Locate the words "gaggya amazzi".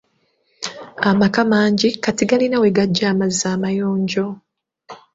2.77-3.45